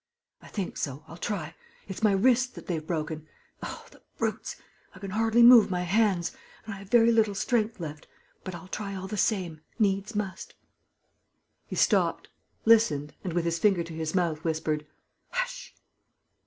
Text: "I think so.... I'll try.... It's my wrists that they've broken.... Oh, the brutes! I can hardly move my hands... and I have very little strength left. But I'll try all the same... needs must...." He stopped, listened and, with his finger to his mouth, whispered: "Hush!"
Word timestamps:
"I 0.41 0.47
think 0.47 0.77
so.... 0.77 1.03
I'll 1.07 1.15
try.... 1.15 1.53
It's 1.87 2.01
my 2.01 2.11
wrists 2.13 2.51
that 2.53 2.65
they've 2.65 2.87
broken.... 2.87 3.27
Oh, 3.61 3.85
the 3.91 4.01
brutes! 4.17 4.55
I 4.95 4.99
can 4.99 5.11
hardly 5.11 5.43
move 5.43 5.69
my 5.69 5.83
hands... 5.83 6.31
and 6.65 6.73
I 6.73 6.79
have 6.79 6.89
very 6.89 7.11
little 7.11 7.35
strength 7.35 7.79
left. 7.79 8.07
But 8.43 8.55
I'll 8.55 8.67
try 8.67 8.95
all 8.95 9.05
the 9.07 9.15
same... 9.15 9.61
needs 9.77 10.15
must...." 10.15 10.55
He 11.67 11.75
stopped, 11.75 12.29
listened 12.65 13.13
and, 13.23 13.33
with 13.33 13.45
his 13.45 13.59
finger 13.59 13.83
to 13.83 13.93
his 13.93 14.15
mouth, 14.15 14.43
whispered: 14.43 14.87
"Hush!" 15.29 15.71